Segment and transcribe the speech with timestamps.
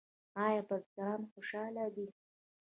[0.43, 2.07] آیا بزګران خوشحاله دي؟